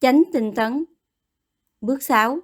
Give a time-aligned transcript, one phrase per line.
[0.00, 0.84] Chánh tinh tấn.
[1.80, 2.38] Bước 6.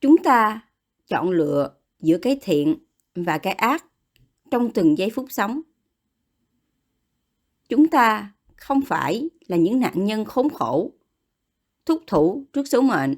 [0.00, 0.60] Chúng ta
[1.06, 2.76] chọn lựa giữa cái thiện
[3.14, 3.84] và cái ác
[4.50, 5.60] trong từng giây phút sống.
[7.68, 10.92] Chúng ta không phải là những nạn nhân khốn khổ,
[11.86, 13.14] thúc thủ trước số mệnh.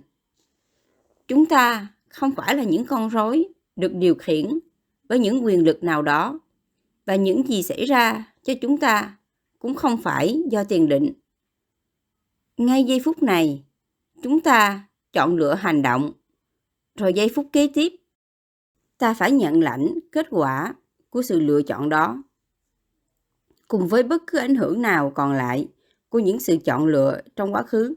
[1.29, 4.59] Chúng ta không phải là những con rối được điều khiển
[5.09, 6.41] bởi những quyền lực nào đó
[7.07, 9.16] và những gì xảy ra cho chúng ta
[9.67, 11.13] cũng không phải do tiền định.
[12.57, 13.65] Ngay giây phút này,
[14.23, 16.13] chúng ta chọn lựa hành động,
[16.95, 17.93] rồi giây phút kế tiếp,
[18.99, 20.75] ta phải nhận lãnh kết quả
[21.11, 22.23] của sự lựa chọn đó.
[23.69, 25.69] Cùng với bất cứ ảnh hưởng nào còn lại
[26.09, 27.95] của những sự chọn lựa trong quá khứ.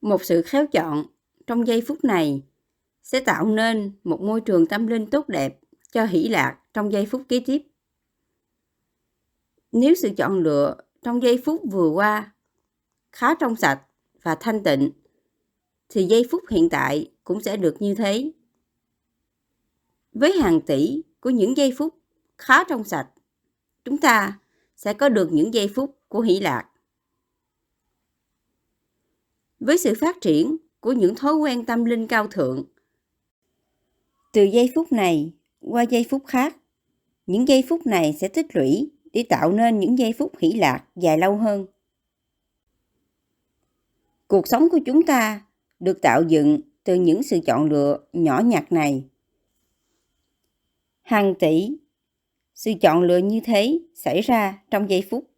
[0.00, 1.04] Một sự khéo chọn
[1.46, 2.42] trong giây phút này
[3.02, 5.58] sẽ tạo nên một môi trường tâm linh tốt đẹp
[5.92, 7.62] cho hỷ lạc trong giây phút kế tiếp.
[9.80, 12.32] Nếu sự chọn lựa trong giây phút vừa qua
[13.12, 13.82] khá trong sạch
[14.22, 14.90] và thanh tịnh,
[15.88, 18.32] thì giây phút hiện tại cũng sẽ được như thế.
[20.12, 21.94] Với hàng tỷ của những giây phút
[22.38, 23.08] khá trong sạch,
[23.84, 24.38] chúng ta
[24.76, 26.70] sẽ có được những giây phút của hỷ lạc.
[29.60, 32.64] Với sự phát triển của những thói quen tâm linh cao thượng,
[34.32, 36.56] từ giây phút này qua giây phút khác,
[37.26, 40.84] những giây phút này sẽ tích lũy để tạo nên những giây phút hỷ lạc
[40.96, 41.66] dài lâu hơn.
[44.26, 45.42] Cuộc sống của chúng ta
[45.80, 49.04] được tạo dựng từ những sự chọn lựa nhỏ nhặt này.
[51.02, 51.78] Hàng tỷ,
[52.54, 55.30] sự chọn lựa như thế xảy ra trong giây phút.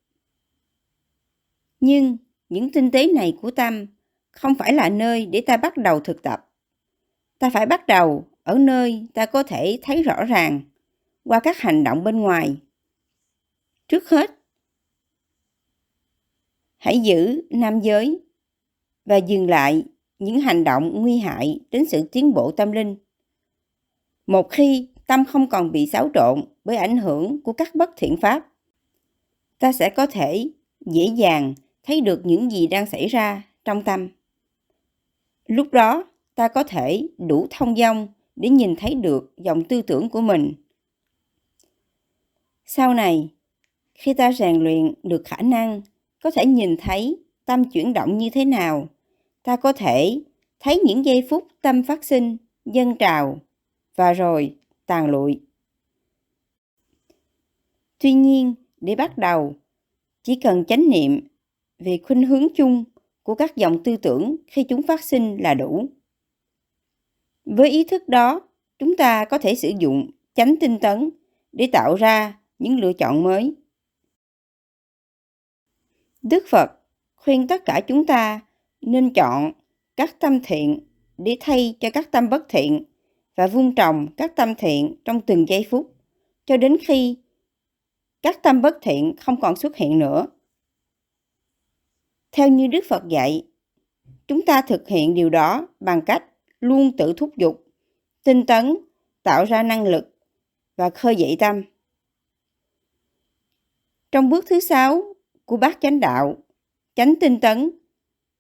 [1.81, 2.17] Nhưng
[2.49, 3.87] những tinh tế này của tâm
[4.31, 6.51] không phải là nơi để ta bắt đầu thực tập.
[7.39, 10.61] Ta phải bắt đầu ở nơi ta có thể thấy rõ ràng
[11.25, 12.57] qua các hành động bên ngoài.
[13.91, 14.31] Trước hết,
[16.77, 18.21] hãy giữ nam giới
[19.05, 19.85] và dừng lại
[20.19, 22.97] những hành động nguy hại đến sự tiến bộ tâm linh.
[24.27, 28.17] Một khi tâm không còn bị xáo trộn bởi ảnh hưởng của các bất thiện
[28.17, 28.53] pháp,
[29.59, 34.09] ta sẽ có thể dễ dàng thấy được những gì đang xảy ra trong tâm.
[35.47, 40.09] Lúc đó, ta có thể đủ thông dong để nhìn thấy được dòng tư tưởng
[40.09, 40.53] của mình.
[42.65, 43.31] Sau này,
[44.01, 45.83] khi ta rèn luyện được khả năng
[46.23, 48.89] có thể nhìn thấy tâm chuyển động như thế nào,
[49.43, 50.21] ta có thể
[50.61, 53.39] thấy những giây phút tâm phát sinh, dân trào
[53.97, 54.57] và rồi
[54.87, 55.41] tàn lụi.
[57.99, 59.55] Tuy nhiên, để bắt đầu,
[60.23, 61.21] chỉ cần chánh niệm
[61.79, 62.85] về khuynh hướng chung
[63.23, 65.87] của các dòng tư tưởng khi chúng phát sinh là đủ.
[67.45, 68.41] Với ý thức đó,
[68.79, 71.11] chúng ta có thể sử dụng chánh tinh tấn
[71.53, 73.55] để tạo ra những lựa chọn mới.
[76.23, 76.71] Đức Phật
[77.17, 78.41] khuyên tất cả chúng ta
[78.81, 79.53] nên chọn
[79.97, 80.81] các tâm thiện
[81.19, 82.85] để thay cho các tâm bất thiện
[83.37, 85.95] và vun trồng các tâm thiện trong từng giây phút
[86.47, 87.17] cho đến khi
[88.23, 90.27] các tâm bất thiện không còn xuất hiện nữa.
[92.33, 93.47] Theo như Đức Phật dạy,
[94.29, 96.25] chúng ta thực hiện điều đó bằng cách
[96.61, 97.65] luôn tự thúc giục,
[98.25, 98.77] tinh tấn,
[99.23, 100.17] tạo ra năng lực
[100.77, 101.63] và khơi dậy tâm.
[104.13, 105.10] Trong bước thứ sáu
[105.51, 106.37] của bác chánh đạo,
[106.95, 107.71] chánh tinh tấn,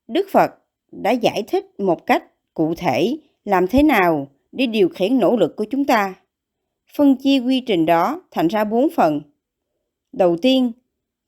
[0.08, 0.50] Đức Phật
[0.92, 5.56] đã giải thích một cách cụ thể làm thế nào để điều khiển nỗ lực
[5.56, 6.14] của chúng ta.
[6.96, 9.20] Phân chia quy trình đó thành ra bốn phần.
[10.12, 10.72] Đầu tiên,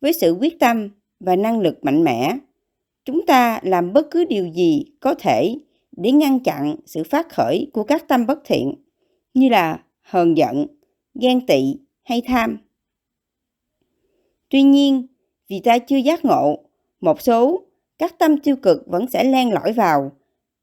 [0.00, 0.88] với sự quyết tâm
[1.21, 2.37] và năng lực mạnh mẽ,
[3.04, 5.56] chúng ta làm bất cứ điều gì có thể
[5.92, 8.75] để ngăn chặn sự phát khởi của các tâm bất thiện
[9.34, 10.66] như là hờn giận,
[11.15, 12.59] ghen tị hay tham.
[14.48, 15.06] Tuy nhiên,
[15.48, 16.64] vì ta chưa giác ngộ,
[17.00, 17.66] một số
[17.98, 20.12] các tâm tiêu cực vẫn sẽ len lỏi vào,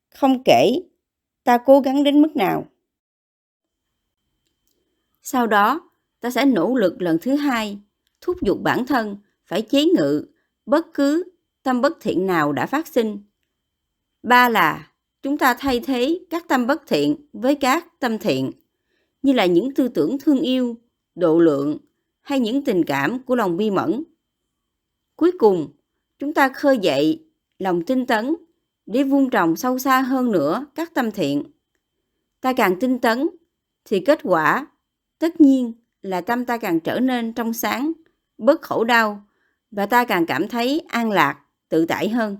[0.09, 0.79] không kể
[1.43, 2.65] ta cố gắng đến mức nào.
[5.21, 5.89] Sau đó,
[6.19, 7.79] ta sẽ nỗ lực lần thứ hai,
[8.21, 10.25] thúc giục bản thân phải chế ngự
[10.65, 11.23] bất cứ
[11.63, 13.23] tâm bất thiện nào đã phát sinh.
[14.23, 14.91] Ba là
[15.21, 18.51] chúng ta thay thế các tâm bất thiện với các tâm thiện,
[19.21, 20.75] như là những tư tưởng thương yêu,
[21.15, 21.77] độ lượng
[22.21, 24.03] hay những tình cảm của lòng bi mẫn.
[25.19, 25.71] Cuối cùng,
[26.19, 27.25] chúng ta khơi dậy
[27.57, 28.35] lòng tinh tấn
[28.85, 31.43] để vun trồng sâu xa hơn nữa các tâm thiện.
[32.41, 33.29] Ta càng tinh tấn
[33.85, 34.67] thì kết quả
[35.17, 37.91] tất nhiên là tâm ta càng trở nên trong sáng,
[38.37, 39.23] bớt khổ đau
[39.71, 42.37] và ta càng cảm thấy an lạc, tự tại hơn.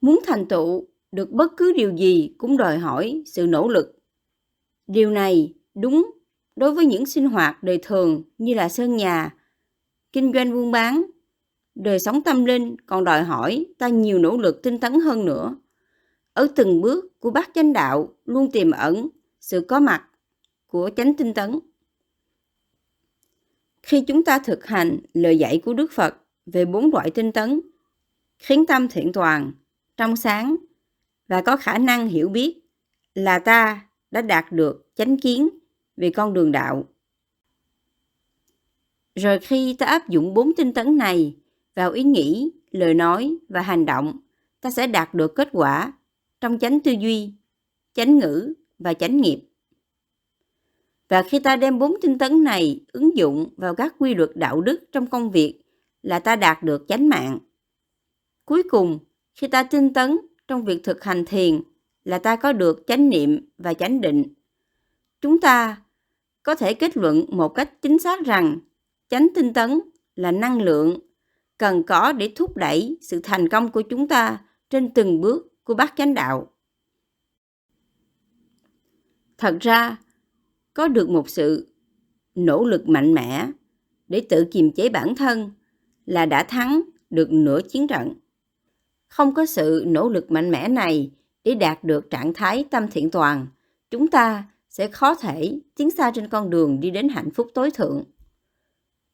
[0.00, 3.98] Muốn thành tựu được bất cứ điều gì cũng đòi hỏi sự nỗ lực.
[4.86, 6.15] Điều này đúng
[6.56, 9.34] đối với những sinh hoạt đời thường như là sơn nhà,
[10.12, 11.04] kinh doanh buôn bán,
[11.74, 15.56] đời sống tâm linh còn đòi hỏi ta nhiều nỗ lực tinh tấn hơn nữa.
[16.32, 19.08] Ở từng bước của bát chánh đạo luôn tiềm ẩn
[19.40, 20.04] sự có mặt
[20.66, 21.58] của chánh tinh tấn.
[23.82, 26.16] Khi chúng ta thực hành lời dạy của Đức Phật
[26.46, 27.60] về bốn loại tinh tấn,
[28.38, 29.52] khiến tâm thiện toàn,
[29.96, 30.56] trong sáng
[31.28, 32.60] và có khả năng hiểu biết
[33.14, 35.48] là ta đã đạt được chánh kiến
[35.96, 36.84] về con đường đạo.
[39.14, 41.36] Rồi khi ta áp dụng bốn tinh tấn này
[41.74, 44.18] vào ý nghĩ, lời nói và hành động,
[44.60, 45.92] ta sẽ đạt được kết quả
[46.40, 47.32] trong chánh tư duy,
[47.94, 49.40] chánh ngữ và chánh nghiệp.
[51.08, 54.60] Và khi ta đem bốn tinh tấn này ứng dụng vào các quy luật đạo
[54.60, 55.60] đức trong công việc
[56.02, 57.38] là ta đạt được chánh mạng.
[58.44, 58.98] Cuối cùng,
[59.34, 60.18] khi ta tinh tấn
[60.48, 61.60] trong việc thực hành thiền
[62.04, 64.24] là ta có được chánh niệm và chánh định.
[65.20, 65.82] Chúng ta
[66.46, 68.58] có thể kết luận một cách chính xác rằng
[69.08, 69.80] chánh tinh tấn
[70.14, 70.98] là năng lượng
[71.58, 75.74] cần có để thúc đẩy sự thành công của chúng ta trên từng bước của
[75.74, 76.52] bát chánh đạo.
[79.38, 79.96] Thật ra,
[80.74, 81.74] có được một sự
[82.34, 83.50] nỗ lực mạnh mẽ
[84.08, 85.50] để tự kiềm chế bản thân
[86.04, 88.12] là đã thắng được nửa chiến trận.
[89.08, 91.10] Không có sự nỗ lực mạnh mẽ này
[91.44, 93.46] để đạt được trạng thái tâm thiện toàn,
[93.90, 94.44] chúng ta
[94.76, 98.04] sẽ khó thể tiến xa trên con đường đi đến hạnh phúc tối thượng.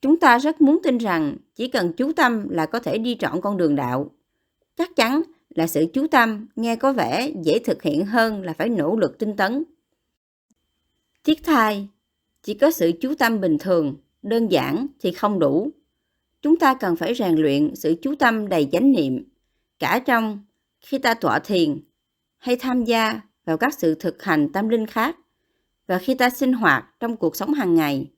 [0.01, 3.41] Chúng ta rất muốn tin rằng chỉ cần chú tâm là có thể đi trọn
[3.41, 4.11] con đường đạo.
[4.77, 8.69] Chắc chắn là sự chú tâm nghe có vẻ dễ thực hiện hơn là phải
[8.69, 9.65] nỗ lực tinh tấn.
[11.25, 11.89] Tiết thai,
[12.43, 15.71] chỉ có sự chú tâm bình thường, đơn giản thì không đủ.
[16.43, 19.25] Chúng ta cần phải rèn luyện sự chú tâm đầy chánh niệm,
[19.79, 20.45] cả trong
[20.81, 21.81] khi ta tọa thiền
[22.39, 25.17] hay tham gia vào các sự thực hành tâm linh khác
[25.87, 28.11] và khi ta sinh hoạt trong cuộc sống hàng ngày.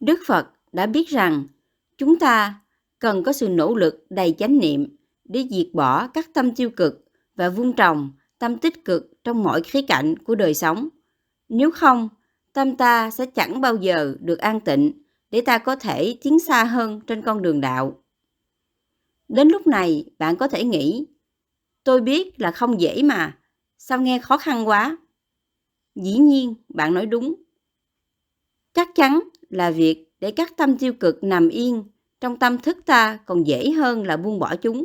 [0.00, 1.46] Đức Phật đã biết rằng
[1.98, 2.60] chúng ta
[2.98, 7.04] cần có sự nỗ lực đầy chánh niệm để diệt bỏ các tâm tiêu cực
[7.34, 10.88] và vun trồng tâm tích cực trong mọi khía cạnh của đời sống.
[11.48, 12.08] Nếu không,
[12.52, 16.64] tâm ta sẽ chẳng bao giờ được an tịnh để ta có thể tiến xa
[16.64, 18.02] hơn trên con đường đạo.
[19.28, 21.06] Đến lúc này, bạn có thể nghĩ,
[21.84, 23.38] tôi biết là không dễ mà,
[23.84, 24.96] sao nghe khó khăn quá?
[25.94, 27.34] Dĩ nhiên, bạn nói đúng.
[28.72, 31.84] Chắc chắn là việc để các tâm tiêu cực nằm yên
[32.20, 34.84] trong tâm thức ta còn dễ hơn là buông bỏ chúng.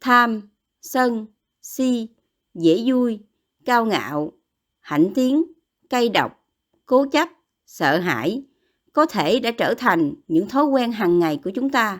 [0.00, 0.48] Tham,
[0.82, 1.26] sân,
[1.62, 2.08] si,
[2.54, 3.20] dễ vui,
[3.64, 4.32] cao ngạo,
[4.80, 5.42] hãnh tiến,
[5.90, 6.46] cay độc,
[6.86, 7.28] cố chấp,
[7.66, 8.44] sợ hãi
[8.92, 11.98] có thể đã trở thành những thói quen hàng ngày của chúng ta.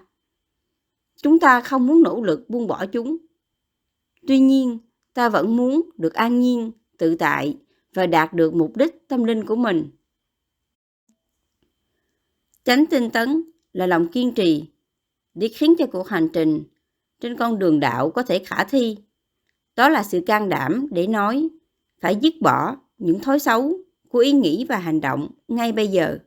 [1.22, 3.16] Chúng ta không muốn nỗ lực buông bỏ chúng.
[4.26, 4.78] Tuy nhiên,
[5.14, 7.56] ta vẫn muốn được an nhiên, tự tại
[7.94, 9.90] và đạt được mục đích tâm linh của mình.
[12.64, 13.42] Chánh tinh tấn
[13.72, 14.64] là lòng kiên trì
[15.34, 16.62] để khiến cho cuộc hành trình
[17.20, 18.96] trên con đường đạo có thể khả thi.
[19.76, 21.48] Đó là sự can đảm để nói
[22.00, 23.78] phải dứt bỏ những thói xấu
[24.08, 26.18] của ý nghĩ và hành động ngay bây giờ.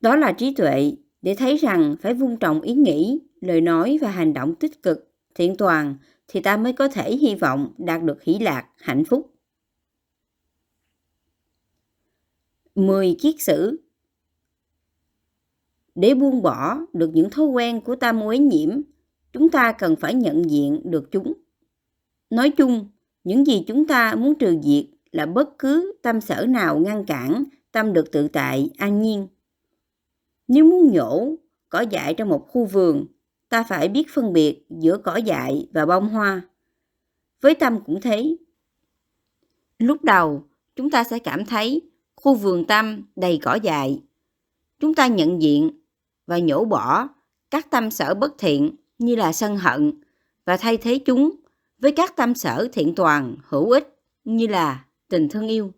[0.00, 4.10] Đó là trí tuệ để thấy rằng phải vun trồng ý nghĩ, lời nói và
[4.10, 5.96] hành động tích cực, thiện toàn
[6.32, 9.30] thì ta mới có thể hy vọng đạt được hỷ lạc, hạnh phúc.
[12.74, 13.80] 10 kiết sử
[15.94, 18.80] Để buông bỏ được những thói quen của ta uế nhiễm,
[19.32, 21.32] chúng ta cần phải nhận diện được chúng.
[22.30, 22.88] Nói chung,
[23.24, 27.44] những gì chúng ta muốn trừ diệt là bất cứ tâm sở nào ngăn cản
[27.72, 29.28] tâm được tự tại, an nhiên.
[30.48, 31.34] Nếu muốn nhổ
[31.68, 33.06] cỏ dại trong một khu vườn,
[33.50, 36.42] ta phải biết phân biệt giữa cỏ dại và bông hoa.
[37.40, 38.36] Với tâm cũng thế.
[39.78, 40.44] Lúc đầu,
[40.76, 41.82] chúng ta sẽ cảm thấy
[42.16, 44.02] khu vườn tâm đầy cỏ dại.
[44.80, 45.70] Chúng ta nhận diện
[46.26, 47.08] và nhổ bỏ
[47.50, 49.92] các tâm sở bất thiện như là sân hận
[50.44, 51.30] và thay thế chúng
[51.78, 55.72] với các tâm sở thiện toàn hữu ích như là tình thương yêu.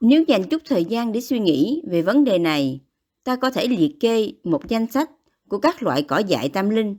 [0.00, 2.80] Nếu dành chút thời gian để suy nghĩ về vấn đề này,
[3.24, 5.10] ta có thể liệt kê một danh sách
[5.48, 6.96] của các loại cỏ dại tâm linh.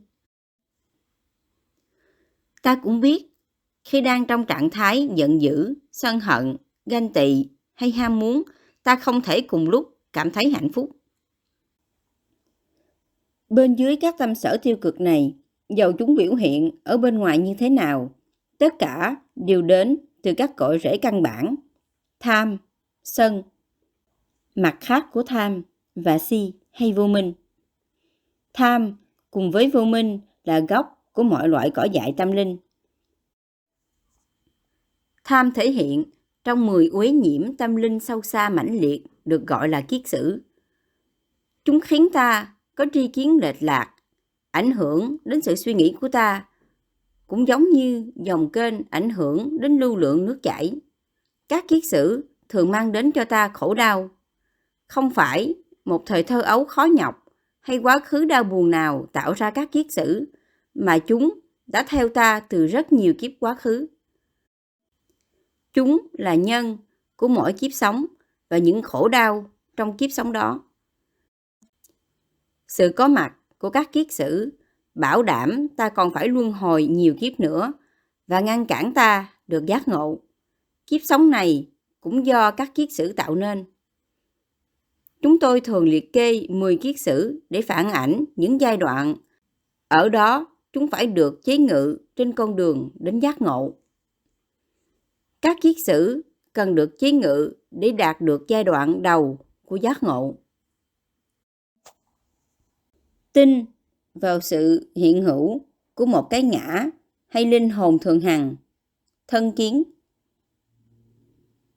[2.61, 3.25] Ta cũng biết,
[3.83, 8.43] khi đang trong trạng thái giận dữ, sân hận, ganh tị hay ham muốn,
[8.83, 10.89] ta không thể cùng lúc cảm thấy hạnh phúc.
[13.49, 15.35] Bên dưới các tâm sở tiêu cực này,
[15.69, 18.15] dầu chúng biểu hiện ở bên ngoài như thế nào,
[18.57, 21.55] tất cả đều đến từ các cội rễ căn bản,
[22.19, 22.57] tham,
[23.03, 23.43] sân,
[24.55, 25.63] mặt khác của tham
[25.95, 27.33] và si hay vô minh.
[28.53, 28.97] Tham
[29.31, 32.57] cùng với vô minh là gốc của mọi loại cỏ dại tâm linh.
[35.23, 36.03] Tham thể hiện
[36.43, 40.41] trong 10 uế nhiễm tâm linh sâu xa mãnh liệt được gọi là kiết sử.
[41.65, 43.93] Chúng khiến ta có tri kiến lệch lạc,
[44.51, 46.45] ảnh hưởng đến sự suy nghĩ của ta,
[47.27, 50.73] cũng giống như dòng kênh ảnh hưởng đến lưu lượng nước chảy.
[51.49, 54.09] Các kiết sử thường mang đến cho ta khổ đau.
[54.87, 55.55] Không phải
[55.85, 57.25] một thời thơ ấu khó nhọc
[57.59, 60.25] hay quá khứ đau buồn nào tạo ra các kiết sử,
[60.73, 63.87] mà chúng đã theo ta từ rất nhiều kiếp quá khứ.
[65.73, 66.77] Chúng là nhân
[67.15, 68.05] của mỗi kiếp sống
[68.49, 70.63] và những khổ đau trong kiếp sống đó.
[72.67, 74.53] Sự có mặt của các kiết sử
[74.95, 77.73] bảo đảm ta còn phải luân hồi nhiều kiếp nữa
[78.27, 80.19] và ngăn cản ta được giác ngộ.
[80.87, 81.69] Kiếp sống này
[82.01, 83.65] cũng do các kiết sử tạo nên.
[85.23, 89.15] Chúng tôi thường liệt kê 10 kiết sử để phản ảnh những giai đoạn.
[89.87, 93.73] Ở đó, chúng phải được chế ngự trên con đường đến giác ngộ.
[95.41, 96.21] Các kiết sử
[96.53, 100.35] cần được chế ngự để đạt được giai đoạn đầu của giác ngộ.
[103.33, 103.65] Tin
[104.13, 105.61] vào sự hiện hữu
[105.93, 106.89] của một cái ngã
[107.27, 108.55] hay linh hồn thường hằng,
[109.27, 109.83] thân kiến,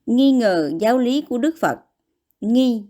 [0.07, 1.79] nghi ngờ giáo lý của Đức Phật,
[2.41, 2.83] nghi.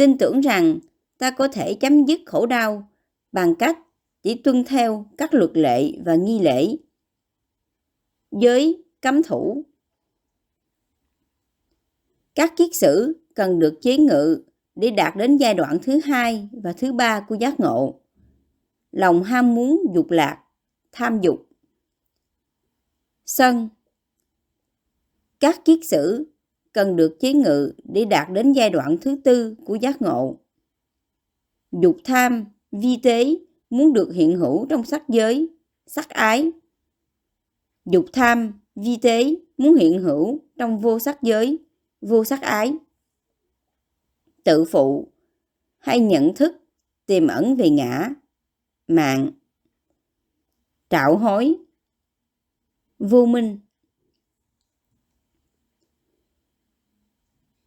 [0.00, 0.78] Tin tưởng rằng
[1.18, 2.88] ta có thể chấm dứt khổ đau
[3.32, 3.78] bằng cách
[4.22, 6.76] chỉ tuân theo các luật lệ và nghi lễ.
[8.30, 9.64] Giới cấm thủ
[12.34, 14.42] Các kiết sử cần được chế ngự
[14.74, 18.00] để đạt đến giai đoạn thứ hai và thứ ba của giác ngộ.
[18.92, 20.44] Lòng ham muốn dục lạc,
[20.92, 21.48] tham dục.
[23.26, 23.68] Sân
[25.40, 26.29] Các kiết sử
[26.72, 30.38] cần được chế ngự để đạt đến giai đoạn thứ tư của giác ngộ.
[31.72, 33.34] Dục tham, vi tế
[33.70, 35.48] muốn được hiện hữu trong sắc giới,
[35.86, 36.50] sắc ái.
[37.84, 41.58] Dục tham, vi tế muốn hiện hữu trong vô sắc giới,
[42.00, 42.74] vô sắc ái.
[44.44, 45.12] Tự phụ
[45.78, 46.56] hay nhận thức
[47.06, 48.10] tiềm ẩn về ngã,
[48.88, 49.30] mạng,
[50.88, 51.56] trạo hối,
[52.98, 53.58] vô minh.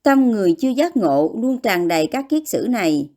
[0.04, 3.10] Tâm người chưa giác ngộ luôn tràn đầy các kiết sử này,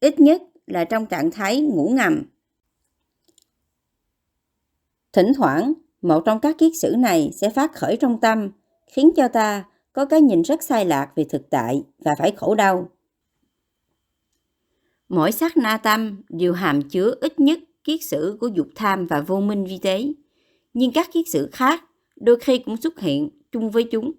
[0.00, 2.22] ít nhất là trong trạng thái ngủ ngầm.
[5.12, 8.50] Thỉnh thoảng, một trong các kiết sử này sẽ phát khởi trong tâm,
[8.86, 12.54] khiến cho ta có cái nhìn rất sai lạc về thực tại và phải khổ
[12.54, 12.90] đau.
[15.08, 19.20] Mỗi sát na tâm đều hàm chứa ít nhất kiết sử của dục tham và
[19.20, 20.06] vô minh vi tế,
[20.74, 21.84] nhưng các kiết sử khác
[22.16, 24.12] đôi khi cũng xuất hiện chung với chúng.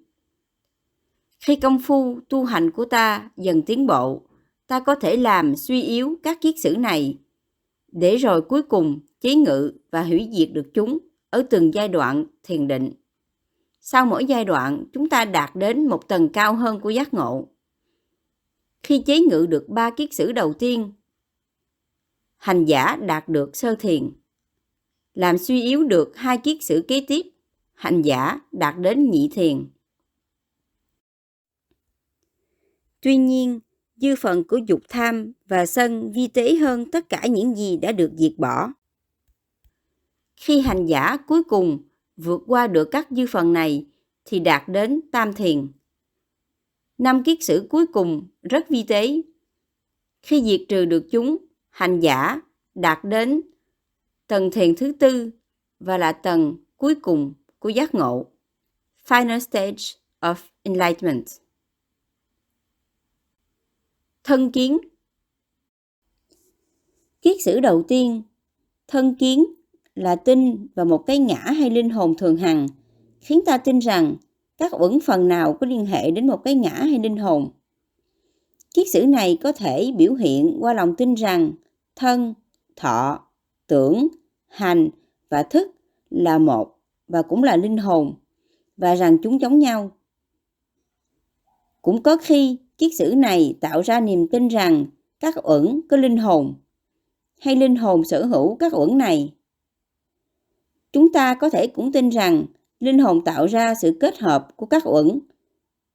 [1.46, 4.22] Khi công phu tu hành của ta dần tiến bộ,
[4.68, 7.18] ta có thể làm suy yếu các kiết sử này,
[7.92, 10.98] để rồi cuối cùng chế ngự và hủy diệt được chúng
[11.30, 12.92] ở từng giai đoạn thiền định.
[13.82, 17.48] Sau mỗi giai đoạn, chúng ta đạt đến một tầng cao hơn của giác ngộ.
[18.84, 20.94] Khi chế ngự được ba kiết sử đầu tiên,
[22.38, 24.12] hành giả đạt được sơ thiền.
[25.14, 27.26] Làm suy yếu được hai kiết sử kế tiếp,
[27.74, 29.70] hành giả đạt đến nhị thiền.
[33.02, 33.60] Tuy nhiên,
[33.96, 37.92] dư phần của dục tham và sân vi tế hơn tất cả những gì đã
[37.92, 38.74] được diệt bỏ.
[40.36, 41.80] Khi hành giả cuối cùng
[42.18, 43.86] vượt qua được các dư phần này
[44.26, 45.68] thì đạt đến tam thiền.
[46.98, 49.22] Năm kiết sử cuối cùng rất vi tế.
[50.22, 51.38] Khi diệt trừ được chúng,
[51.70, 52.42] hành giả
[52.76, 53.42] đạt đến
[54.28, 55.32] tầng thiền thứ tư
[55.80, 58.26] và là tầng cuối cùng của giác ngộ.
[59.08, 59.84] Final stage
[60.20, 61.26] of enlightenment.
[64.24, 64.78] Thân kiến
[67.22, 68.22] Kiết sử đầu tiên,
[68.88, 69.46] thân kiến
[69.96, 72.68] là tin vào một cái ngã hay linh hồn thường hằng,
[73.20, 74.16] khiến ta tin rằng
[74.58, 77.52] các uẩn phần nào có liên hệ đến một cái ngã hay linh hồn.
[78.74, 81.52] Kiết sử này có thể biểu hiện qua lòng tin rằng
[81.96, 82.34] thân,
[82.76, 83.28] thọ,
[83.68, 84.08] tưởng,
[84.48, 84.90] hành
[85.30, 85.72] và thức
[86.10, 86.76] là một
[87.08, 88.14] và cũng là linh hồn
[88.78, 89.92] và rằng chúng giống nhau.
[91.82, 94.86] Cũng có khi kiết sử này tạo ra niềm tin rằng
[95.20, 96.54] các uẩn có linh hồn
[97.40, 99.34] hay linh hồn sở hữu các uẩn này.
[100.94, 102.46] Chúng ta có thể cũng tin rằng
[102.80, 105.20] linh hồn tạo ra sự kết hợp của các uẩn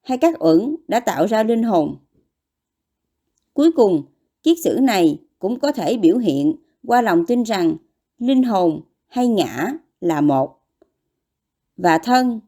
[0.03, 1.97] hay các uẩn đã tạo ra linh hồn.
[3.53, 4.03] Cuối cùng,
[4.43, 7.77] kiết sử này cũng có thể biểu hiện qua lòng tin rằng
[8.19, 10.61] linh hồn hay ngã là một
[11.77, 12.41] và thân,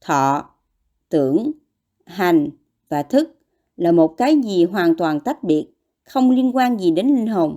[0.00, 0.50] thọ,
[1.08, 1.52] tưởng,
[2.06, 2.50] hành
[2.88, 3.38] và thức
[3.76, 5.66] là một cái gì hoàn toàn tách biệt,
[6.02, 7.56] không liên quan gì đến linh hồn.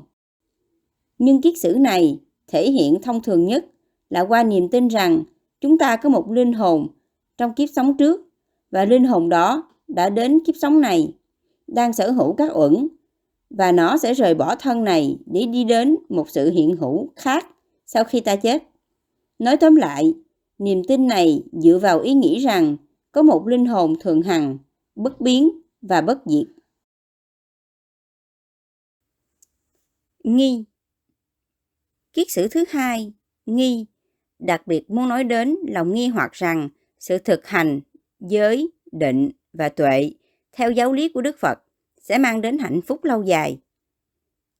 [1.17, 3.65] Nhưng kiết sử này thể hiện thông thường nhất
[4.09, 5.23] là qua niềm tin rằng
[5.61, 6.87] chúng ta có một linh hồn
[7.37, 8.21] trong kiếp sống trước
[8.71, 11.13] và linh hồn đó đã đến kiếp sống này,
[11.67, 12.87] đang sở hữu các uẩn
[13.49, 17.47] và nó sẽ rời bỏ thân này để đi đến một sự hiện hữu khác
[17.85, 18.63] sau khi ta chết.
[19.39, 20.13] Nói tóm lại,
[20.57, 22.77] niềm tin này dựa vào ý nghĩ rằng
[23.11, 24.57] có một linh hồn thường hằng,
[24.95, 25.49] bất biến
[25.89, 26.47] và bất diệt.
[30.23, 30.65] Nghi
[32.13, 33.13] Kiết sử thứ hai,
[33.45, 33.85] nghi,
[34.39, 37.81] đặc biệt muốn nói đến lòng nghi hoặc rằng sự thực hành,
[38.19, 40.11] giới, định và tuệ
[40.51, 41.59] theo giáo lý của Đức Phật
[42.01, 43.59] sẽ mang đến hạnh phúc lâu dài.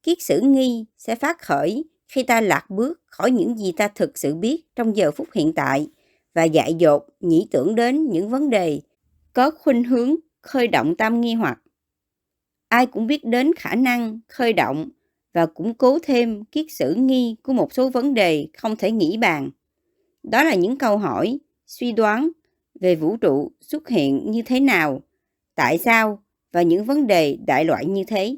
[0.04, 4.18] Kiết sử nghi sẽ phát khởi khi ta lạc bước khỏi những gì ta thực
[4.18, 5.88] sự biết trong giờ phút hiện tại
[6.34, 8.82] và dại dột nghĩ tưởng đến những vấn đề
[9.34, 10.16] có khuynh hướng
[10.46, 11.62] khơi động tâm nghi hoặc.
[12.68, 14.90] Ai cũng biết đến khả năng khơi động
[15.34, 19.18] và củng cố thêm kiết sử nghi của một số vấn đề không thể nghĩ
[19.18, 19.50] bàn.
[20.24, 22.30] Đó là những câu hỏi, suy đoán
[22.80, 25.02] về vũ trụ xuất hiện như thế nào,
[25.56, 28.38] tại sao và những vấn đề đại loại như thế.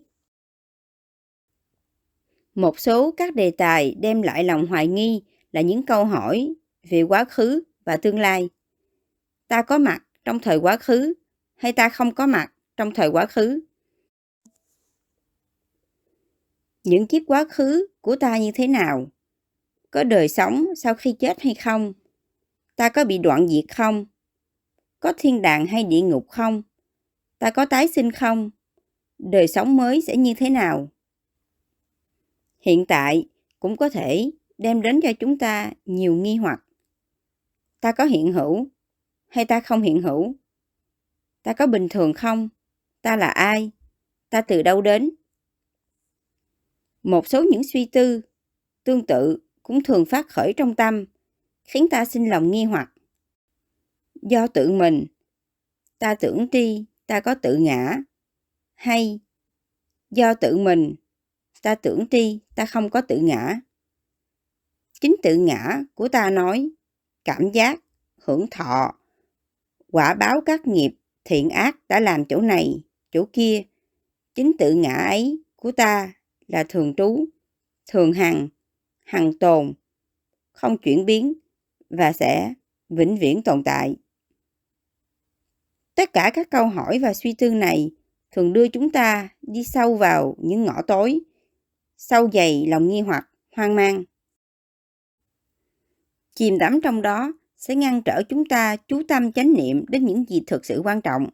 [2.55, 6.53] Một số các đề tài đem lại lòng hoài nghi là những câu hỏi
[6.89, 8.49] về quá khứ và tương lai.
[9.47, 11.13] Ta có mặt trong thời quá khứ
[11.57, 13.61] hay ta không có mặt trong thời quá khứ?
[16.83, 19.07] Những kiếp quá khứ của ta như thế nào?
[19.91, 21.93] Có đời sống sau khi chết hay không?
[22.75, 24.05] Ta có bị đoạn diệt không?
[24.99, 26.61] Có thiên đàng hay địa ngục không?
[27.39, 28.49] Ta có tái sinh không?
[29.17, 30.91] Đời sống mới sẽ như thế nào?
[32.59, 33.27] Hiện tại
[33.59, 36.63] cũng có thể đem đến cho chúng ta nhiều nghi hoặc.
[37.79, 38.67] Ta có hiện hữu
[39.27, 40.35] hay ta không hiện hữu?
[41.47, 42.49] Ta có bình thường không?
[43.01, 43.71] Ta là ai?
[44.29, 45.09] Ta từ đâu đến?
[47.03, 48.21] Một số những suy tư
[48.83, 51.05] tương tự cũng thường phát khởi trong tâm,
[51.63, 52.93] khiến ta sinh lòng nghi hoặc.
[54.21, 55.05] Do tự mình,
[55.99, 57.97] ta tưởng tri ta có tự ngã,
[58.75, 59.19] hay
[60.11, 60.95] do tự mình,
[61.61, 63.59] ta tưởng tri ta không có tự ngã.
[65.01, 66.69] Chính tự ngã của ta nói,
[67.23, 67.79] cảm giác,
[68.21, 68.99] hưởng thọ,
[69.91, 70.96] quả báo các nghiệp
[71.27, 73.63] thiện ác đã làm chỗ này, chỗ kia.
[74.35, 76.13] Chính tự ngã ấy của ta
[76.47, 77.25] là thường trú,
[77.87, 78.47] thường hằng,
[79.05, 79.73] hằng tồn,
[80.51, 81.33] không chuyển biến
[81.89, 82.53] và sẽ
[82.89, 83.95] vĩnh viễn tồn tại.
[85.95, 87.91] Tất cả các câu hỏi và suy tư này
[88.31, 91.19] thường đưa chúng ta đi sâu vào những ngõ tối,
[91.97, 94.03] sâu dày lòng nghi hoặc, hoang mang.
[96.35, 100.25] Chìm đắm trong đó sẽ ngăn trở chúng ta chú tâm chánh niệm đến những
[100.29, 101.29] gì thực sự quan trọng.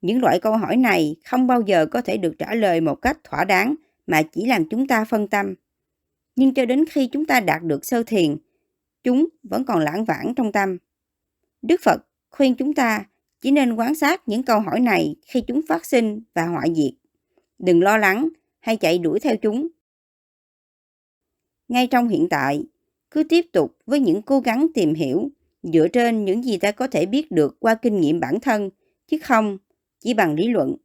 [0.00, 3.18] Những loại câu hỏi này không bao giờ có thể được trả lời một cách
[3.24, 3.74] thỏa đáng
[4.06, 5.54] mà chỉ làm chúng ta phân tâm.
[6.36, 8.36] Nhưng cho đến khi chúng ta đạt được sơ thiền,
[9.02, 10.78] chúng vẫn còn lãng vãng trong tâm.
[11.62, 13.04] Đức Phật khuyên chúng ta
[13.40, 16.92] chỉ nên quan sát những câu hỏi này khi chúng phát sinh và hoại diệt.
[17.58, 18.28] Đừng lo lắng
[18.60, 19.68] hay chạy đuổi theo chúng.
[21.68, 22.64] Ngay trong hiện tại,
[23.10, 25.30] cứ tiếp tục với những cố gắng tìm hiểu
[25.62, 28.70] dựa trên những gì ta có thể biết được qua kinh nghiệm bản thân,
[29.06, 29.58] chứ không
[30.00, 30.76] chỉ bằng lý luận.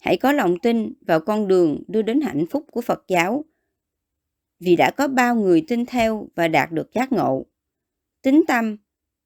[0.00, 3.44] Hãy có lòng tin vào con đường đưa đến hạnh phúc của Phật giáo,
[4.60, 7.46] vì đã có bao người tin theo và đạt được giác ngộ.
[8.22, 8.76] Tính tâm,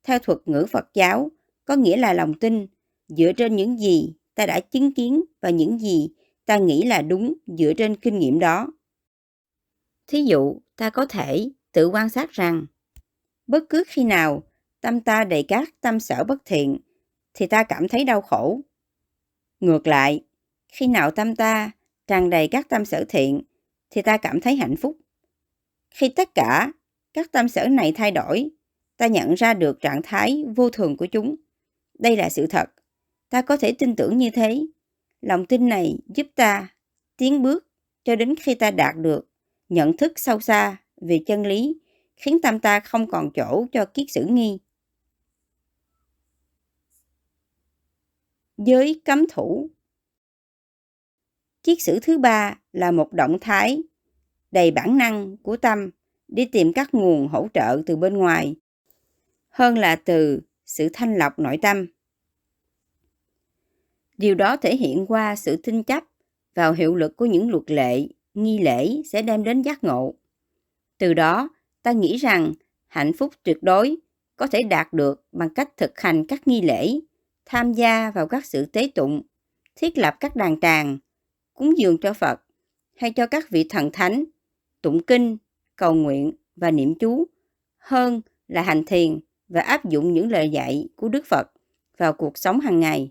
[0.04, 1.30] theo thuật ngữ Phật giáo,
[1.64, 2.66] có nghĩa là lòng tin
[3.08, 6.08] dựa trên những gì ta đã chứng kiến và những gì
[6.46, 8.66] ta nghĩ là đúng dựa trên kinh nghiệm đó.
[10.06, 12.66] Thí dụ, ta có thể tự quan sát rằng
[13.46, 14.42] bất cứ khi nào
[14.80, 16.78] tâm ta đầy các tâm sở bất thiện
[17.34, 18.60] thì ta cảm thấy đau khổ.
[19.60, 20.24] Ngược lại,
[20.68, 21.70] khi nào tâm ta
[22.06, 23.42] tràn đầy các tâm sở thiện
[23.90, 24.98] thì ta cảm thấy hạnh phúc.
[25.90, 26.72] Khi tất cả
[27.12, 28.50] các tâm sở này thay đổi,
[28.96, 31.36] ta nhận ra được trạng thái vô thường của chúng.
[31.98, 32.70] Đây là sự thật.
[33.30, 34.66] Ta có thể tin tưởng như thế.
[35.20, 36.68] Lòng tin này giúp ta
[37.16, 37.66] tiến bước
[38.04, 39.28] cho đến khi ta đạt được
[39.68, 41.78] nhận thức sâu xa về chân lý,
[42.16, 44.58] khiến tâm ta không còn chỗ cho kiết sử nghi.
[48.58, 49.70] Giới cấm thủ
[51.62, 53.82] Kiết sử thứ ba là một động thái
[54.50, 55.90] đầy bản năng của tâm
[56.28, 58.56] đi tìm các nguồn hỗ trợ từ bên ngoài
[59.48, 61.86] hơn là từ sự thanh lọc nội tâm.
[64.18, 66.04] Điều đó thể hiện qua sự tin chấp
[66.54, 70.14] vào hiệu lực của những luật lệ, nghi lễ sẽ đem đến giác ngộ.
[70.98, 71.48] Từ đó,
[71.82, 72.52] ta nghĩ rằng
[72.86, 73.96] hạnh phúc tuyệt đối
[74.36, 77.00] có thể đạt được bằng cách thực hành các nghi lễ,
[77.44, 79.22] tham gia vào các sự tế tụng,
[79.76, 80.98] thiết lập các đàn tràng,
[81.54, 82.40] cúng dường cho Phật
[82.96, 84.24] hay cho các vị thần thánh,
[84.82, 85.36] tụng kinh,
[85.76, 87.24] cầu nguyện và niệm chú
[87.78, 91.46] hơn là hành thiền và áp dụng những lời dạy của Đức Phật
[91.98, 93.10] vào cuộc sống hàng ngày.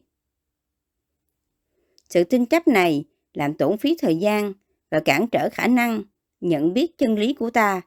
[2.10, 4.54] Sự tin chấp này làm tổn phí thời gian
[4.96, 6.04] và cản trở khả năng
[6.42, 7.82] nhận biết chân lý của ta.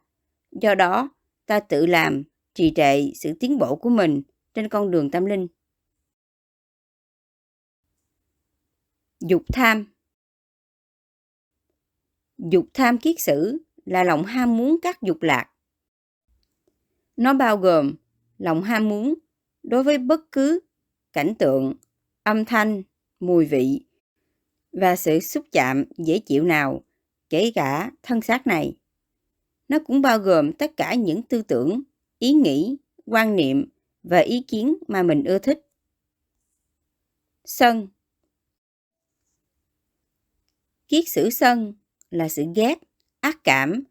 [0.50, 1.10] Do đó,
[1.46, 2.22] ta tự làm
[2.54, 4.22] trì trệ sự tiến bộ của mình
[4.54, 5.46] trên con đường tâm linh.
[9.20, 9.86] Dục tham
[12.38, 15.50] Dục tham kiết sử là lòng ham muốn các dục lạc.
[17.16, 17.94] Nó bao gồm
[18.38, 19.14] lòng ham muốn
[19.62, 20.60] đối với bất cứ
[21.12, 21.74] cảnh tượng,
[22.22, 22.82] âm thanh,
[23.20, 23.84] mùi vị
[24.72, 26.82] và sự xúc chạm dễ chịu nào,
[27.30, 28.76] kể cả thân xác này.
[29.68, 31.82] Nó cũng bao gồm tất cả những tư tưởng,
[32.18, 33.70] ý nghĩ, quan niệm
[34.02, 35.66] và ý kiến mà mình ưa thích.
[37.44, 37.88] Sân
[40.88, 41.74] Kiết sử sân
[42.10, 42.78] là sự ghét,
[43.20, 43.84] ác cảm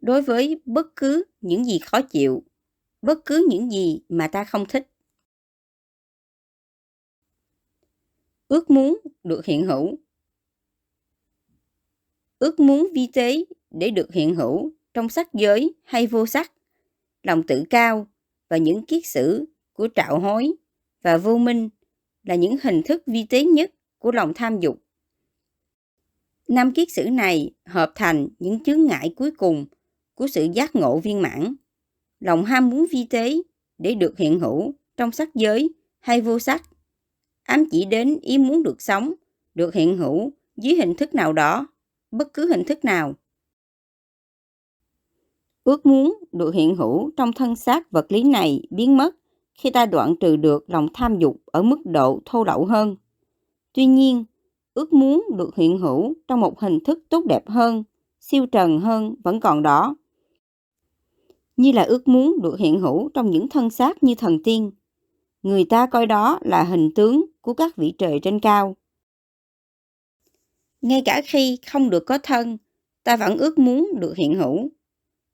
[0.00, 2.44] đối với bất cứ những gì khó chịu,
[3.02, 4.90] bất cứ những gì mà ta không thích.
[8.48, 9.98] Ước muốn được hiện hữu
[12.38, 16.52] Ước muốn vi tế để được hiện hữu trong sắc giới hay vô sắc,
[17.22, 18.06] lòng tự cao
[18.48, 20.52] và những kiết sử của trạo hối
[21.02, 21.68] và vô minh
[22.22, 24.82] là những hình thức vi tế nhất của lòng tham dục.
[26.48, 29.66] Năm kiết sử này hợp thành những chướng ngại cuối cùng
[30.14, 31.54] của sự giác ngộ viên mãn.
[32.20, 33.36] Lòng ham muốn vi tế
[33.78, 36.62] để được hiện hữu trong sắc giới hay vô sắc,
[37.42, 39.14] ám chỉ đến ý muốn được sống,
[39.54, 41.66] được hiện hữu dưới hình thức nào đó,
[42.14, 43.14] bất cứ hình thức nào.
[45.64, 49.16] Ước muốn được hiện hữu trong thân xác vật lý này biến mất
[49.54, 52.96] khi ta đoạn trừ được lòng tham dục ở mức độ thô lậu hơn.
[53.72, 54.24] Tuy nhiên,
[54.74, 57.84] ước muốn được hiện hữu trong một hình thức tốt đẹp hơn,
[58.20, 59.96] siêu trần hơn vẫn còn đó.
[61.56, 64.70] Như là ước muốn được hiện hữu trong những thân xác như thần tiên.
[65.42, 68.76] Người ta coi đó là hình tướng của các vị trời trên cao.
[70.84, 72.58] Ngay cả khi không được có thân,
[73.02, 74.70] ta vẫn ước muốn được hiện hữu.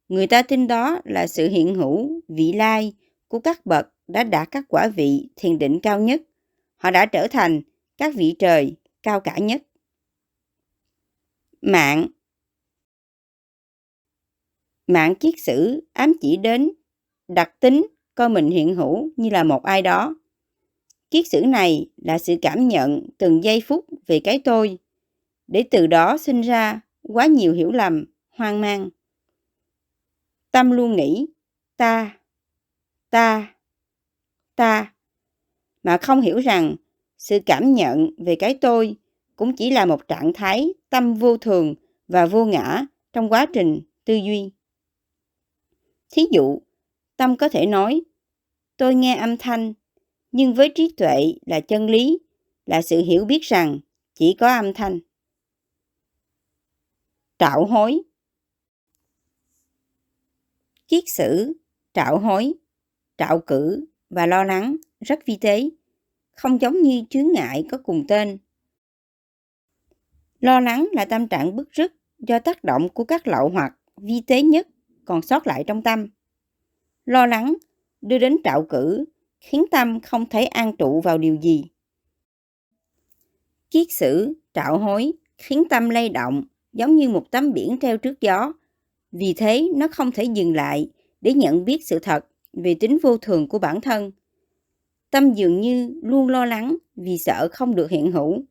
[0.09, 2.93] Người ta tin đó là sự hiện hữu vị lai
[3.29, 6.23] của các bậc đã đạt các quả vị thiền định cao nhất.
[6.77, 7.61] Họ đã trở thành
[7.97, 9.63] các vị trời cao cả nhất.
[11.63, 12.07] Mạng
[14.87, 16.71] Mạng kiết sử ám chỉ đến
[17.29, 20.15] đặc tính coi mình hiện hữu như là một ai đó.
[21.11, 24.79] Kiết sử này là sự cảm nhận từng giây phút về cái tôi,
[25.51, 28.89] để từ đó sinh ra quá nhiều hiểu lầm, hoang mang.
[30.51, 31.27] Tâm luôn nghĩ
[31.77, 32.19] ta,
[33.11, 33.55] ta,
[34.57, 34.95] ta,
[35.83, 36.77] mà không hiểu rằng
[37.19, 38.97] sự cảm nhận về cái tôi
[39.37, 41.75] cũng chỉ là một trạng thái tâm vô thường
[42.09, 44.51] và vô ngã trong quá trình tư duy.
[46.11, 46.63] Thí dụ,
[47.17, 48.03] tâm có thể nói,
[48.77, 49.73] tôi nghe âm thanh,
[50.33, 52.19] nhưng với trí tuệ là chân lý,
[52.67, 53.79] là sự hiểu biết rằng
[54.15, 55.01] chỉ có âm thanh.
[57.41, 58.03] Trạo hối
[60.89, 61.53] Kiết sử,
[61.95, 62.55] trạo hối,
[63.19, 65.69] trạo cử và lo lắng rất vi tế
[66.31, 68.39] không giống như chướng ngại có cùng tên.
[70.41, 74.23] Lo lắng là tâm trạng bức rứt do tác động của các lậu hoặc vi
[74.27, 74.69] tế nhất
[75.05, 76.07] còn sót lại trong tâm.
[77.05, 77.55] Lo lắng
[78.01, 79.05] đưa đến trạo cử,
[79.41, 81.65] khiến tâm không thể an trụ vào điều gì.
[83.71, 88.21] Kiết sử, trạo hối, khiến tâm lay động, giống như một tấm biển treo trước
[88.21, 88.53] gió.
[89.13, 93.17] Vì thế, nó không thể dừng lại để nhận biết sự thật về tính vô
[93.17, 94.13] thường của bản thân
[95.11, 98.45] Tâm dường như luôn lo lắng vì sợ không được hiện hữu.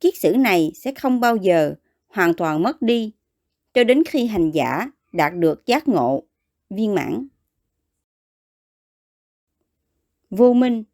[0.00, 1.74] Kiết sử này sẽ không bao giờ
[2.08, 3.12] hoàn toàn mất đi
[3.74, 6.22] cho đến khi hành giả đạt được giác ngộ,
[6.70, 7.26] viên mãn.
[10.30, 10.84] Vô minh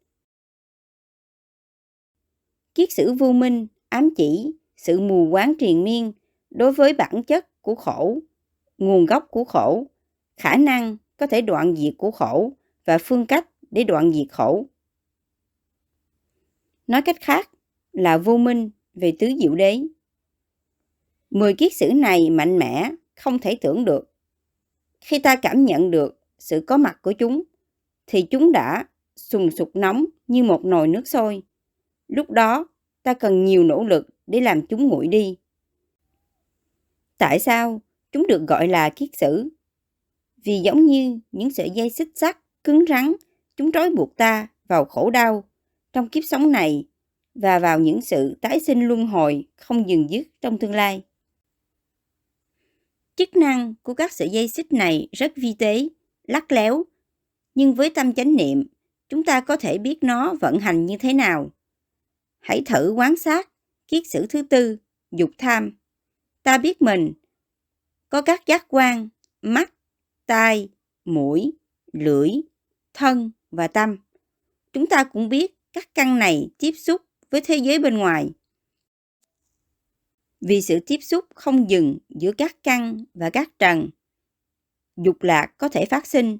[2.75, 6.11] Kiết sử vô minh ám chỉ sự mù quáng triền miên
[6.51, 8.19] đối với bản chất của khổ,
[8.77, 9.87] nguồn gốc của khổ,
[10.37, 12.51] khả năng có thể đoạn diệt của khổ
[12.85, 14.65] và phương cách để đoạn diệt khổ.
[16.87, 17.49] Nói cách khác
[17.91, 19.79] là vô minh về tứ diệu đế.
[21.29, 24.11] Mười kiết sử này mạnh mẽ, không thể tưởng được.
[25.01, 27.43] Khi ta cảm nhận được sự có mặt của chúng,
[28.07, 28.85] thì chúng đã
[29.15, 31.43] sùng sục nóng như một nồi nước sôi.
[32.07, 32.67] Lúc đó,
[33.03, 35.37] ta cần nhiều nỗ lực để làm chúng nguội đi.
[37.21, 37.81] Tại sao
[38.11, 39.49] chúng được gọi là kiết sử?
[40.43, 43.13] Vì giống như những sợi dây xích sắt cứng rắn,
[43.57, 45.43] chúng trói buộc ta vào khổ đau
[45.93, 46.87] trong kiếp sống này
[47.35, 51.03] và vào những sự tái sinh luân hồi không dừng dứt trong tương lai.
[53.15, 55.87] Chức năng của các sợi dây xích này rất vi tế,
[56.27, 56.83] lắc léo,
[57.55, 58.63] Nhưng với tâm chánh niệm,
[59.09, 61.51] chúng ta có thể biết nó vận hành như thế nào.
[62.39, 63.49] Hãy thử quan sát
[63.87, 64.77] kiết sử thứ tư,
[65.11, 65.80] dục tham.
[66.43, 67.13] Ta biết mình
[68.09, 69.09] có các giác quan,
[69.41, 69.73] mắt,
[70.25, 70.69] tai,
[71.05, 71.53] mũi,
[71.93, 72.29] lưỡi,
[72.93, 73.97] thân và tâm.
[74.73, 78.31] Chúng ta cũng biết các căn này tiếp xúc với thế giới bên ngoài.
[80.41, 83.89] Vì sự tiếp xúc không dừng giữa các căn và các trần,
[84.97, 86.37] dục lạc có thể phát sinh,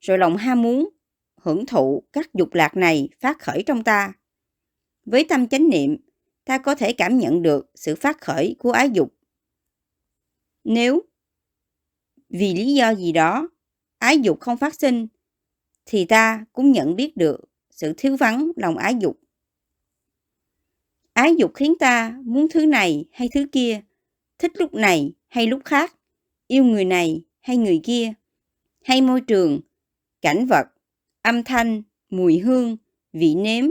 [0.00, 0.88] rồi lòng ham muốn,
[1.36, 4.12] hưởng thụ các dục lạc này phát khởi trong ta.
[5.04, 5.96] Với tâm chánh niệm,
[6.44, 9.15] ta có thể cảm nhận được sự phát khởi của ái dục.
[10.68, 11.02] Nếu
[12.28, 13.48] vì lý do gì đó
[13.98, 15.06] ái dục không phát sinh
[15.86, 19.20] thì ta cũng nhận biết được sự thiếu vắng lòng ái dục.
[21.12, 23.80] Ái dục khiến ta muốn thứ này hay thứ kia,
[24.38, 25.96] thích lúc này hay lúc khác,
[26.46, 28.12] yêu người này hay người kia,
[28.84, 29.60] hay môi trường,
[30.20, 30.66] cảnh vật,
[31.22, 32.76] âm thanh, mùi hương,
[33.12, 33.64] vị nếm,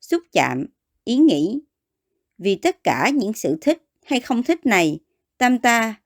[0.00, 0.66] xúc chạm,
[1.04, 1.60] ý nghĩ.
[2.38, 5.00] Vì tất cả những sự thích hay không thích này,
[5.38, 6.00] tâm ta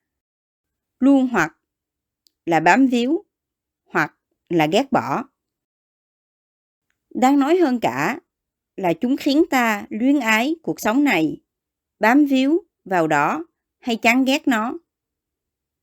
[1.00, 1.56] luôn hoặc
[2.46, 3.24] là bám víu
[3.84, 4.14] hoặc
[4.48, 5.24] là ghét bỏ.
[7.14, 8.18] Đáng nói hơn cả
[8.76, 11.40] là chúng khiến ta luyến ái cuộc sống này,
[12.00, 13.44] bám víu vào đó
[13.78, 14.74] hay chán ghét nó.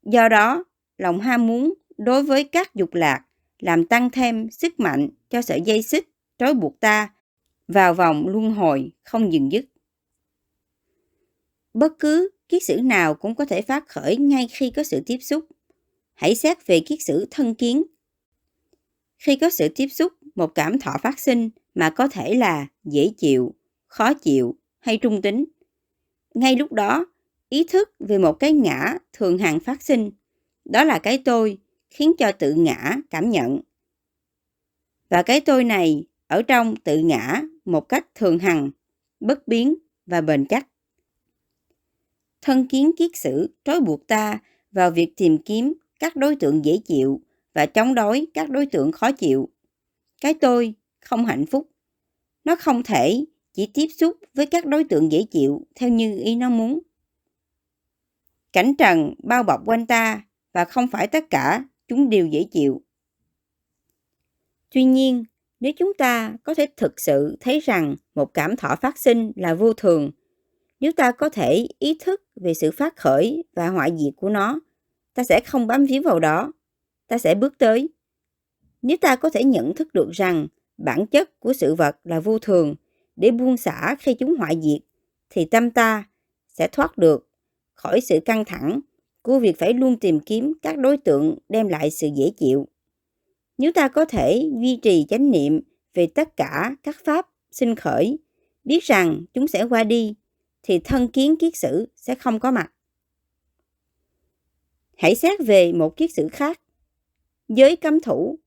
[0.03, 0.63] Do đó,
[0.97, 3.25] lòng ham muốn đối với các dục lạc
[3.59, 7.13] làm tăng thêm sức mạnh cho sợi dây xích trói buộc ta
[7.67, 9.65] vào vòng luân hồi không dừng dứt.
[11.73, 15.17] Bất cứ kiết sử nào cũng có thể phát khởi ngay khi có sự tiếp
[15.21, 15.45] xúc.
[16.13, 17.83] Hãy xét về kiết sử thân kiến.
[19.17, 23.11] Khi có sự tiếp xúc, một cảm thọ phát sinh mà có thể là dễ
[23.17, 23.55] chịu,
[23.87, 25.45] khó chịu hay trung tính.
[26.33, 27.05] Ngay lúc đó,
[27.49, 30.11] ý thức về một cái ngã thường hằng phát sinh.
[30.65, 31.57] Đó là cái tôi
[31.89, 33.61] khiến cho tự ngã cảm nhận.
[35.09, 38.71] Và cái tôi này ở trong tự ngã một cách thường hằng,
[39.19, 40.67] bất biến và bền chắc.
[42.45, 44.39] Thân kiến kiết sử trói buộc ta
[44.71, 47.21] vào việc tìm kiếm các đối tượng dễ chịu
[47.53, 49.49] và chống đối các đối tượng khó chịu.
[50.21, 51.69] Cái tôi không hạnh phúc.
[52.43, 56.35] Nó không thể chỉ tiếp xúc với các đối tượng dễ chịu theo như ý
[56.35, 56.79] nó muốn.
[58.53, 62.81] Cảnh trần bao bọc quanh ta và không phải tất cả chúng đều dễ chịu.
[64.71, 65.23] Tuy nhiên,
[65.59, 69.53] nếu chúng ta có thể thực sự thấy rằng một cảm thọ phát sinh là
[69.53, 70.11] vô thường,
[70.79, 74.59] nếu ta có thể ý thức về sự phát khởi và hoại diệt của nó,
[75.13, 76.53] ta sẽ không bám víu vào đó,
[77.07, 77.89] ta sẽ bước tới.
[78.81, 82.39] Nếu ta có thể nhận thức được rằng bản chất của sự vật là vô
[82.39, 82.75] thường
[83.15, 84.81] để buông xả khi chúng hoại diệt,
[85.29, 86.03] thì tâm ta
[86.47, 87.29] sẽ thoát được
[87.73, 88.79] khỏi sự căng thẳng
[89.21, 92.67] của việc phải luôn tìm kiếm các đối tượng đem lại sự dễ chịu.
[93.57, 95.61] Nếu ta có thể duy trì chánh niệm
[95.93, 98.19] về tất cả các pháp sinh khởi,
[98.63, 100.15] biết rằng chúng sẽ qua đi,
[100.67, 102.71] thì thân kiến kiết sử sẽ không có mặt.
[104.97, 106.61] Hãy xét về một kiết sử khác.
[107.47, 108.39] Giới cấm thủ.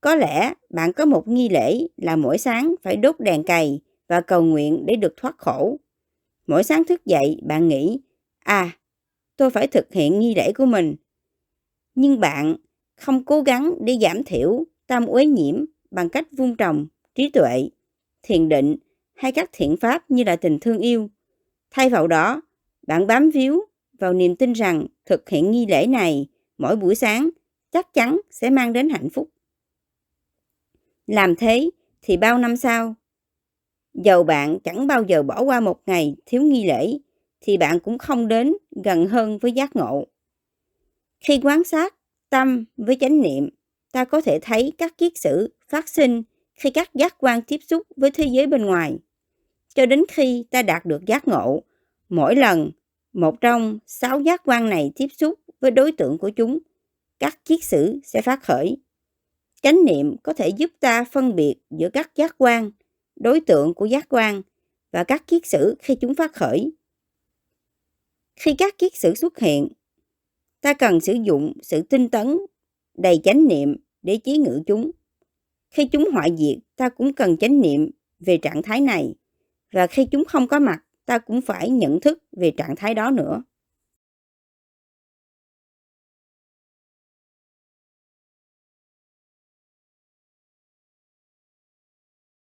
[0.00, 4.20] Có lẽ bạn có một nghi lễ là mỗi sáng phải đốt đèn cày và
[4.20, 5.76] cầu nguyện để được thoát khổ.
[6.46, 8.00] Mỗi sáng thức dậy, bạn nghĩ,
[8.38, 8.78] à,
[9.36, 10.96] tôi phải thực hiện nghi lễ của mình.
[11.94, 12.56] Nhưng bạn
[12.96, 17.68] không cố gắng để giảm thiểu tam uế nhiễm bằng cách vun trồng trí tuệ,
[18.22, 18.76] thiền định
[19.14, 21.10] hay các thiện pháp như là tình thương yêu.
[21.76, 22.42] Thay vào đó,
[22.86, 23.62] bạn bám víu
[23.98, 26.26] vào niềm tin rằng thực hiện nghi lễ này
[26.58, 27.30] mỗi buổi sáng
[27.72, 29.30] chắc chắn sẽ mang đến hạnh phúc.
[31.06, 31.70] Làm thế
[32.02, 32.94] thì bao năm sau,
[33.94, 36.98] dầu bạn chẳng bao giờ bỏ qua một ngày thiếu nghi lễ,
[37.40, 40.06] thì bạn cũng không đến gần hơn với giác ngộ.
[41.20, 41.94] Khi quan sát
[42.30, 43.48] tâm với chánh niệm,
[43.92, 46.22] ta có thể thấy các kiết sử phát sinh
[46.54, 48.98] khi các giác quan tiếp xúc với thế giới bên ngoài.
[49.74, 51.62] Cho đến khi ta đạt được giác ngộ,
[52.08, 52.70] mỗi lần
[53.12, 56.58] một trong sáu giác quan này tiếp xúc với đối tượng của chúng,
[57.18, 58.76] các kiết sử sẽ phát khởi.
[59.62, 62.70] Chánh niệm có thể giúp ta phân biệt giữa các giác quan,
[63.16, 64.42] đối tượng của giác quan
[64.92, 66.72] và các kiết sử khi chúng phát khởi.
[68.36, 69.68] Khi các kiết sử xuất hiện,
[70.60, 72.38] ta cần sử dụng sự tinh tấn,
[72.94, 74.90] đầy chánh niệm để chế ngự chúng.
[75.70, 79.14] Khi chúng hoại diệt, ta cũng cần chánh niệm về trạng thái này.
[79.74, 83.10] Và khi chúng không có mặt, ta cũng phải nhận thức về trạng thái đó
[83.10, 83.42] nữa.